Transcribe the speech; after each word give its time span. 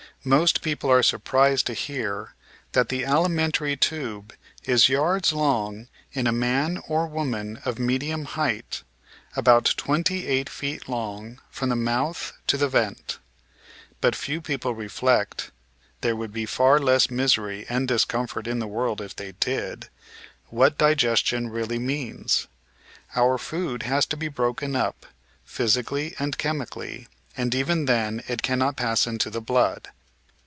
Most 0.23 0.61
people 0.61 0.91
are 0.91 1.01
surprised 1.01 1.65
to 1.65 1.73
hear 1.73 2.35
that 2.73 2.89
the 2.89 3.03
alimentary 3.03 3.75
tube 3.75 4.33
is 4.65 4.87
yards 4.87 5.33
long 5.33 5.87
in 6.13 6.27
a 6.27 6.31
man 6.31 6.79
or 6.87 7.07
woman 7.07 7.59
of 7.65 7.79
medium 7.79 8.25
height, 8.25 8.83
about 9.35 9.73
twenty 9.77 10.27
eight 10.27 10.47
feet 10.47 10.87
long 10.87 11.41
from 11.49 11.69
the 11.69 11.75
mouth 11.75 12.33
to 12.45 12.55
the 12.55 12.67
vent. 12.69 13.17
But 13.99 14.15
few 14.15 14.41
people 14.41 14.75
reflect— 14.75 15.49
^there 16.03 16.15
would 16.15 16.31
be 16.31 16.45
far 16.45 16.77
less 16.77 17.09
misery 17.09 17.65
and 17.67 17.87
discomfort 17.87 18.45
in 18.45 18.59
the 18.59 18.67
world 18.67 19.01
if 19.01 19.15
they 19.15 19.31
did— 19.31 19.89
what 20.49 20.77
digestion 20.77 21.49
really 21.49 21.79
means. 21.79 22.45
Our 23.15 23.39
food 23.39 23.81
has 23.89 24.05
to 24.05 24.17
be 24.17 24.27
broken 24.27 24.75
up, 24.75 25.07
physically 25.45 26.13
and 26.19 26.37
chemically, 26.37 27.07
and 27.35 27.55
even 27.55 27.85
then 27.85 28.21
it 28.27 28.43
cannot 28.43 28.75
pass 28.77 29.07
into 29.07 29.31
the 29.31 29.41
blood. 29.41 29.87